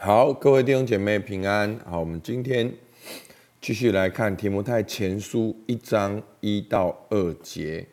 [0.00, 1.76] 好，各位弟兄姐妹平安。
[1.84, 2.72] 好，我们今天
[3.60, 7.84] 继续来看提摩太前书一章一到二节。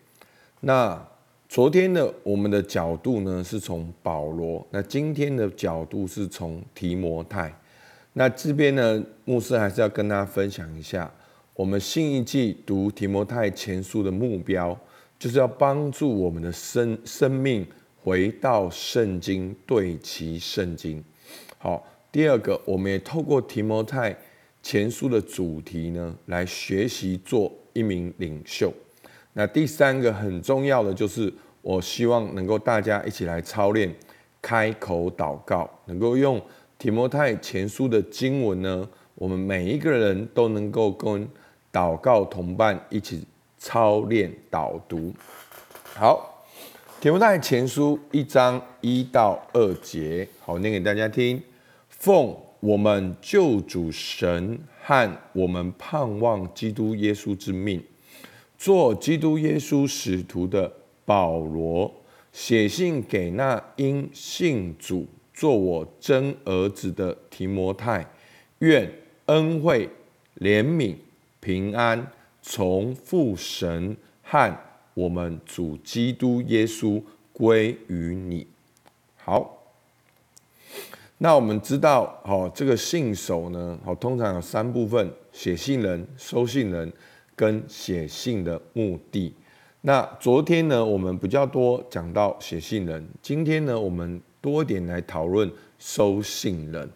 [0.59, 1.03] 那
[1.49, 7.51] 昨天的我们的角度呢，是从保罗；那今天的角度是从提摩太。
[8.13, 11.11] 那这边呢，牧师还是要跟大家分享一下，
[11.55, 14.79] 我们新一季读提摩太前书的目标，
[15.17, 17.65] 就是要帮助我们的生生命
[18.03, 21.03] 回到圣经，对齐圣经。
[21.57, 21.83] 好。
[22.15, 24.15] 第二个，我们也透过提摩太
[24.63, 28.71] 前书的主题呢，来学习做一名领袖。
[29.33, 33.93] 那第三个很重要的就是，我希望能够大家一起来操练
[34.41, 36.41] 开口祷告，能够用
[36.77, 41.27] 提摩太前书的经文呢，我们每一个人都能够跟
[41.69, 43.27] 祷告同伴一起
[43.57, 45.13] 操练导读。
[45.83, 46.45] 好，
[47.01, 51.43] 提摩太前书一章一到二节，好念给大家听。
[51.97, 57.81] 奉我们救主神和我们盼望基督耶稣之命，
[58.57, 60.71] 做基督耶稣使徒的
[61.03, 61.91] 保罗，
[62.31, 68.05] 写信给那因信主做我真儿子的提摩太，
[68.59, 68.91] 愿
[69.25, 69.89] 恩惠、
[70.39, 70.95] 怜悯、
[71.39, 74.55] 平安从父神和
[74.93, 77.01] 我们主基督耶稣
[77.33, 78.45] 归于你。
[79.15, 79.64] 好。
[81.17, 86.91] 那我们知道，好，这个信手呢，好，通常有三部分：写信人、收信人
[87.37, 89.33] 跟写信的目的。
[89.79, 95.49] 那昨天呢，我们比较多讲到写信人，今天呢，我们多一点来讨论
[95.79, 96.89] 收信人。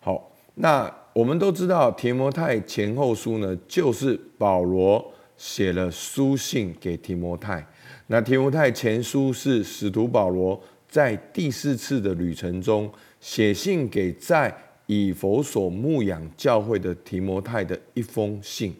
[0.00, 7.66] 好，那我们都知道，提摩太前后书呢，就是保罗写了书信给提摩太。
[8.06, 12.90] 那提摩太前书是使徒保罗在第四次的旅程中。
[13.20, 14.54] 写信给在
[14.86, 18.74] 以佛所牧养教会的提摩太的一封信。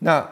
[0.00, 0.28] 那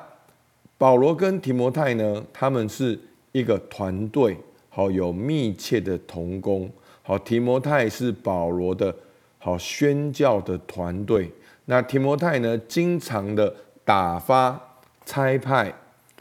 [0.76, 2.98] 保罗跟提摩太呢，他们是
[3.32, 4.36] 一个团队，
[4.68, 6.70] 好有密切的同工。
[7.02, 8.94] 好，提摩太是保罗的
[9.38, 11.30] 好宣教的团队。
[11.64, 14.60] 那提摩太呢，经常的打发
[15.06, 15.74] 差派，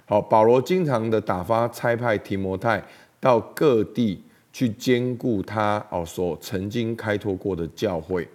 [0.06, 2.84] 好，保罗经常的打发差派提摩太
[3.20, 4.24] 到各地。
[4.58, 8.28] 去兼顾他哦所曾经开拓过的教会，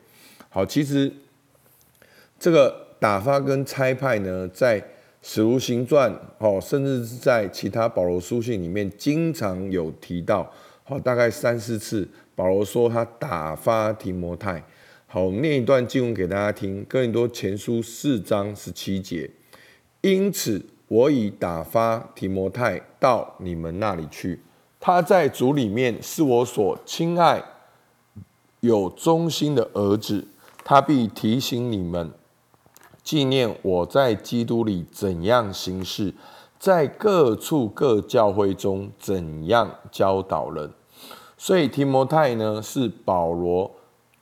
[0.49, 1.13] 好，其实
[2.39, 4.81] 这个打发跟差派呢，在
[5.21, 10.49] 使徒行传哦，甚至是在其他保罗书信里面，经常有提到，
[10.85, 14.63] 好，大概三四次，保罗说他打发提摩太，
[15.09, 19.29] 好，念一段经文给大家听，哥林多前书四章十七节，
[20.03, 24.39] 因此我已打发提摩太到你们那里去。
[24.85, 27.41] 他在主里面是我所亲爱、
[28.59, 30.27] 有忠心的儿子，
[30.65, 32.11] 他必提醒你们，
[33.05, 36.13] 纪念我在基督里怎样行事，
[36.59, 40.69] 在各处各教会中怎样教导人。
[41.39, 43.71] 所以提摩太呢是保罗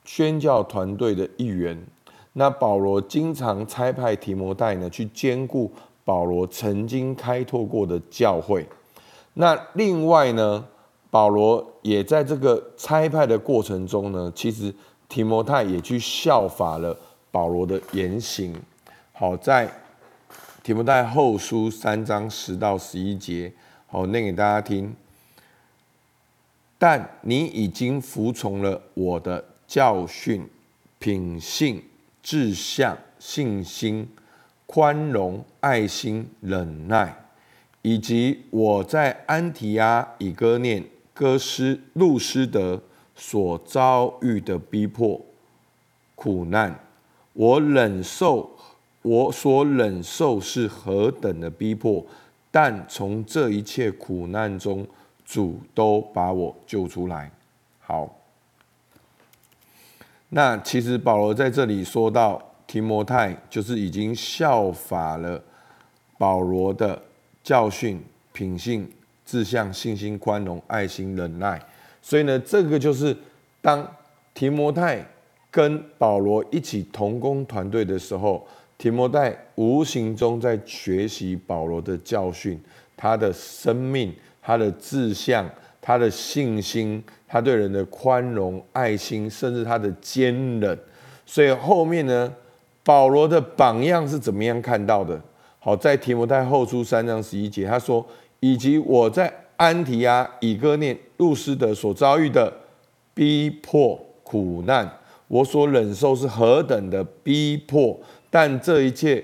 [0.04, 1.86] 宣教团队的一员。
[2.34, 5.72] 那保罗经常差派提摩太呢去兼顾
[6.04, 8.68] 保罗曾经开拓过的教会。
[9.34, 10.66] 那另外呢，
[11.10, 14.74] 保罗也在这个差派的过程中呢，其实
[15.08, 16.96] 提摩太也去效法了
[17.30, 18.54] 保罗的言行。
[19.12, 19.70] 好，在
[20.62, 23.52] 提摩太后书三章十到十一节，
[23.86, 24.94] 好念给大家听。
[26.78, 30.48] 但你已经服从了我的教训、
[30.98, 31.82] 品性、
[32.22, 34.08] 志向、信心、
[34.66, 37.14] 宽容、爱心、忍耐。
[37.82, 42.82] 以及我在安提阿、以哥念、哥斯、路斯德
[43.14, 45.18] 所遭遇的逼迫、
[46.14, 46.78] 苦难，
[47.32, 48.50] 我忍受，
[49.00, 52.04] 我所忍受是何等的逼迫，
[52.50, 54.86] 但从这一切苦难中，
[55.24, 57.30] 主都把我救出来。
[57.80, 58.14] 好，
[60.28, 65.42] 那其实保罗在这里说到提摩太，就是已经效法了
[66.18, 67.00] 保罗的。
[67.42, 68.02] 教训、
[68.32, 68.88] 品性、
[69.24, 71.60] 志向、信心、宽容、爱心、忍耐，
[72.02, 73.16] 所以呢，这个就是
[73.60, 73.86] 当
[74.34, 75.04] 提摩太
[75.50, 78.46] 跟保罗一起同工团队的时候，
[78.78, 82.60] 提摩太无形中在学习保罗的教训，
[82.96, 85.48] 他的生命、他的志向、
[85.80, 90.78] 他的信心、他对人的宽容、爱心，甚至他的坚韧。
[91.26, 92.32] 所以后面呢，
[92.82, 95.20] 保罗的榜样是怎么样看到的？
[95.62, 98.04] 好，在提摩太后书三章十一节，他说
[98.40, 102.50] ：“以及我在安提阿、以哥念、路斯德所遭遇的
[103.12, 104.90] 逼迫苦难，
[105.28, 109.22] 我所忍受是何等的逼迫，但这一切，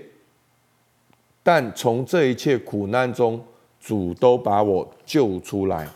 [1.43, 3.43] 但从这一切苦难中，
[3.81, 5.89] 主都把我救出来。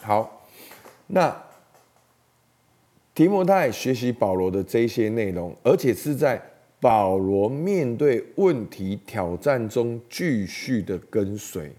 [0.00, 0.42] 好，
[1.06, 1.40] 那
[3.14, 6.42] 提摩太学习保罗的这些内容，而且是在
[6.82, 11.70] 保罗面对问题挑战中继续的跟随。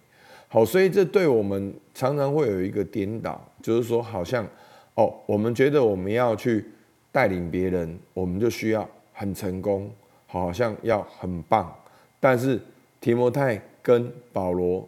[0.48, 4.48] 好，所以这对我们常常会有一个颠倒，就是说，好像
[4.96, 6.64] 哦，我们觉得我们要去
[7.12, 9.92] 带领别人，我们就需要很成功，
[10.26, 11.76] 好像要很棒。
[12.22, 12.58] 但是
[13.02, 14.88] 提摩太跟保罗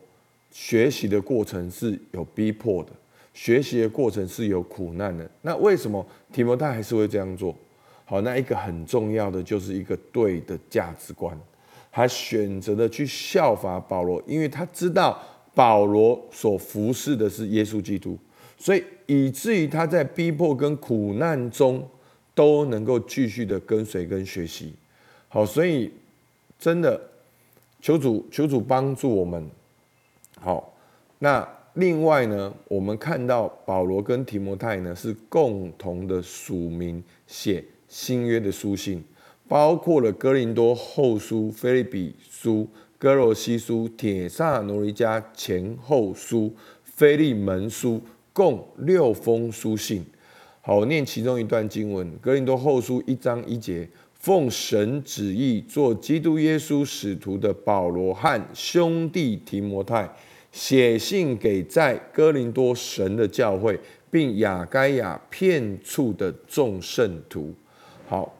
[0.49, 2.91] 学习的过程是有逼迫的。
[3.33, 7.53] 学习的过程是有苦难的，那为什么提摩太还是会这样做？
[8.05, 11.37] 好，那一个很重要的就是一个对的价值观，
[11.91, 15.19] 他选择的去效法保罗，因为他知道
[15.53, 18.17] 保罗所服侍的是耶稣基督，
[18.57, 21.85] 所以以至于他在逼迫跟苦难中
[22.33, 24.73] 都能够继续的跟随跟学习。
[25.27, 25.91] 好，所以
[26.59, 27.01] 真的
[27.81, 29.49] 求主求主帮助我们。
[30.39, 30.73] 好，
[31.19, 31.47] 那。
[31.77, 37.61] 另外呢，我们看到保罗跟提摩太呢是共同的署名写
[37.97, 39.01] 新约的书信，
[39.47, 46.53] 包括了哥林多后书、菲利比书、哥罗西书、铁萨罗尼迦前后书、
[46.83, 48.01] 菲利门书，
[48.33, 50.05] 共六封书信。
[50.59, 60.13] 好，我念其中一段经文：哥林多后书一章一节，奉神旨意做基督耶稣使徒的保罗和兄弟提摩太。
[60.51, 63.79] 写信给在哥林多神的教会，
[64.11, 67.53] 并雅该亚片处的众圣徒。
[68.07, 68.33] 好，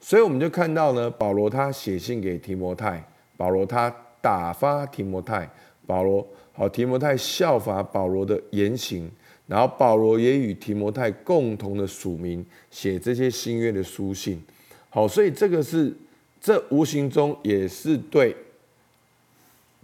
[0.00, 3.02] 所以我们就看到呢，保罗他写信给提摩太，
[3.36, 5.48] 保罗他打发提摩太，
[5.86, 9.10] 保罗好，提摩太效法保罗的言行，
[9.46, 14.42] 然后保罗也与提摩太共同的署名写这些新约的书信。
[14.90, 15.92] 好，所以这个是
[16.40, 18.36] 这无形中也是对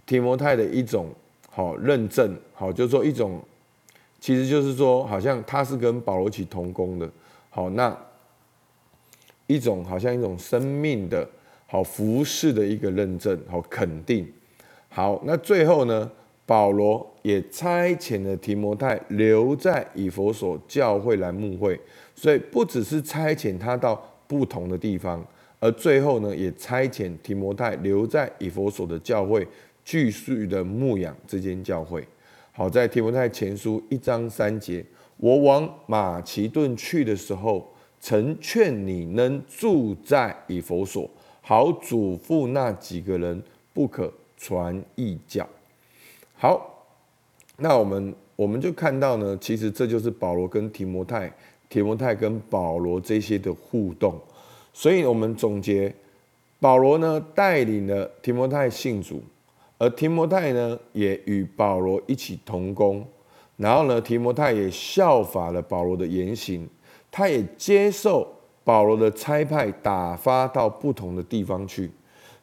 [0.05, 1.07] 提摩太的一种。
[1.53, 3.43] 好认证，好就是说一种，
[4.21, 7.11] 其实就是说，好像他是跟保罗一起同工的，
[7.49, 7.93] 好那
[9.51, 11.27] 一种好像一种生命的
[11.67, 14.25] 好服饰的一个认证，好肯定，
[14.89, 16.09] 好那最后呢，
[16.45, 21.79] 保罗也差遣了提摩太留在以佛所教会来牧会，
[22.15, 25.25] 所以不只是差遣他到不同的地方，
[25.59, 29.47] 而最后呢，也差遣提摩太留在以佛所的教会。
[29.83, 32.07] 继续的牧养这间教会。
[32.51, 34.85] 好在提摩太前书一章三节，
[35.17, 37.67] 我往马其顿去的时候，
[38.01, 41.09] 曾劝你能住在以佛所，
[41.41, 43.41] 好嘱咐那几个人
[43.73, 45.47] 不可传异教。
[46.35, 46.83] 好，
[47.57, 51.31] 那我们我们就看到呢，其实这就是保罗跟提摩太，
[51.69, 54.19] 提摩太跟保罗这些的互动。
[54.73, 55.93] 所以我们总结，
[56.59, 59.21] 保罗呢带领了提摩太信主。
[59.77, 63.03] 而提摩太呢，也与保罗一起同工，
[63.57, 66.69] 然后呢，提摩太也效法了保罗的言行，
[67.11, 68.27] 他也接受
[68.63, 71.91] 保罗的差派，打发到不同的地方去。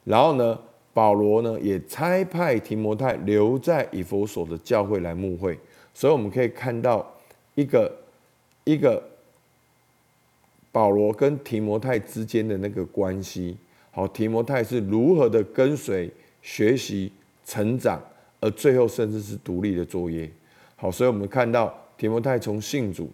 [0.03, 0.57] 然后呢，
[0.93, 5.59] 保罗呢也差派提摩太留在以弗所的教会来牧会。
[5.93, 7.05] 所以我们可以看到
[7.55, 7.91] 一个
[8.63, 9.03] 一个
[10.71, 13.57] 保罗跟提摩太之间的那个关系。
[13.91, 16.09] 好，提摩太是如何的跟随
[16.41, 17.11] 学习。
[17.45, 17.99] 成长，
[18.39, 20.29] 而最后甚至是独立的作业。
[20.75, 23.09] 好，所以我们看到提摩太从信主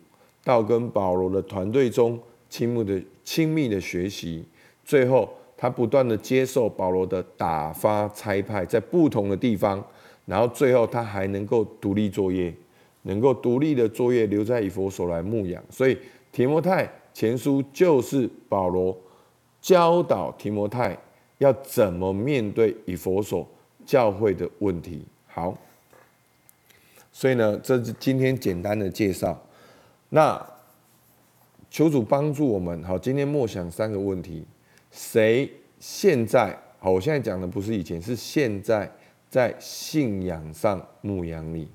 [0.45, 2.17] 到跟保罗的团队中
[2.49, 4.45] 亲密的亲密的学习，
[4.85, 9.85] 最后他不断的接受保罗的打发差派，在不同的地方，
[10.25, 12.53] 然后最后他还能够独立作业，
[13.01, 15.61] 能够独立的作业留在以佛所来牧养。
[15.69, 15.97] 所以
[16.31, 18.97] 提摩太前书就是保罗
[19.59, 20.97] 教导提摩太
[21.39, 23.45] 要怎么面对以佛所。
[23.87, 25.55] 教会的问题，好，
[27.11, 29.39] 所以呢，这是今天简单的介绍。
[30.09, 30.45] 那
[31.69, 34.45] 求主帮助我们，好，今天默想三个问题：
[34.91, 36.91] 谁现在好？
[36.91, 38.89] 我现在讲的不是以前，是现在
[39.29, 41.67] 在信仰上牧养你，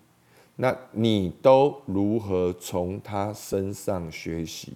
[0.57, 4.75] 那你都如何从他身上学习？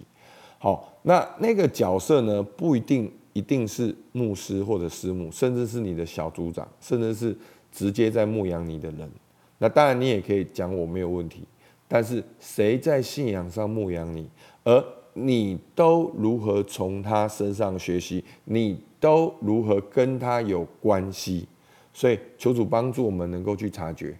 [0.57, 3.11] 好，那那个角色呢，不一定。
[3.35, 7.37] 一定是牧师或者师母，甚至是你的小组长，甚至是
[7.69, 9.11] 直接在牧养你的人。
[9.57, 11.43] 那当然，你也可以讲我没有问题。
[11.87, 14.29] 但是谁在信仰上牧养你，
[14.63, 21.47] 而你都如何从他身上学习，你都如何跟他有关系？
[21.93, 24.13] 所以求主帮助我们能够去察觉。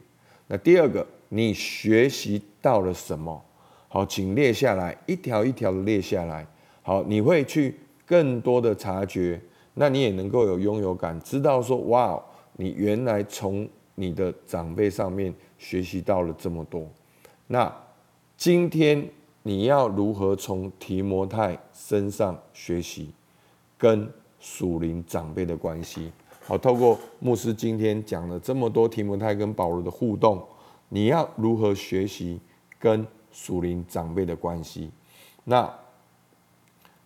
[0.48, 3.44] 那第二个，你学习到了什么？
[3.90, 6.48] 好，请列下来，一条一条的列下来。
[6.82, 9.42] 好，你会去更多的察觉，
[9.74, 12.22] 那你也能够有拥有感，知道说哇，
[12.58, 16.88] 你原来从你的长辈上面学习到了这么多。
[17.48, 17.74] 那
[18.38, 19.10] 今天
[19.44, 23.14] 你要如何从提摩太身上学习
[23.78, 26.12] 跟属灵长辈的关系？
[26.48, 30.44] 好，透过牧师今天讲了这么多提摩太跟保罗的互动，
[30.90, 32.40] 你要如何学习
[32.80, 34.92] 跟属灵长辈的关系？
[35.44, 35.72] 那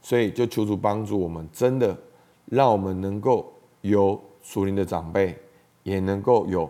[0.02, 1.98] 所以就求主帮助我们，真的
[2.46, 5.38] 让我们能够有属灵的长辈，
[5.84, 6.70] 也能够有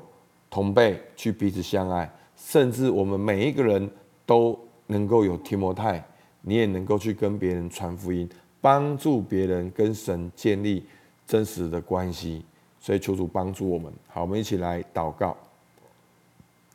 [0.50, 3.88] 同辈去彼此相爱，甚至我们每一个人
[4.26, 6.04] 都能够有提摩太，
[6.42, 8.28] 你也能够去跟别人传福音，
[8.60, 10.84] 帮助别人跟神建立
[11.28, 12.44] 真实的关系。
[12.80, 13.92] 所以求主帮助我们。
[14.08, 15.36] 好，我们一起来祷告。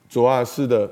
[0.08, 0.88] 主啊，是的，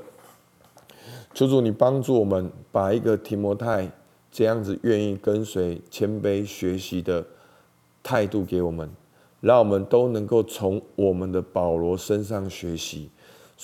[1.33, 3.89] 求主你帮助我们，把一个提摩太。
[4.31, 7.23] 这样子愿意跟随、谦卑学习的
[8.01, 8.89] 态度给我们，
[9.41, 13.11] 让我们都能够从我们的保罗身上学习。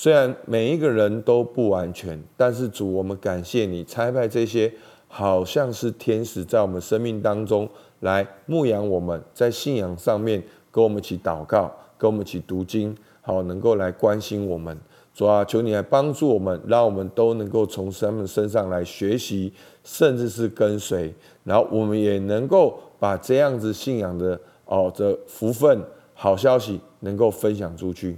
[0.01, 4.73] 虽然每一个人都不完全，但是主，我们感谢你差派这些
[5.09, 7.67] 好像是天使在我们生命当中
[7.99, 10.41] 来牧养我们，在信仰上面
[10.71, 14.79] 跟我们一起祷告，跟我们一起读经，好能够来关心我们。
[15.13, 19.51] 主啊，求你来帮助我们，让我们都能够从他们身上来学习，
[19.83, 21.13] 甚至是跟随，
[21.43, 28.17] 然后我们也能够把这样子信仰的哦的福分、好消息能够分享出去。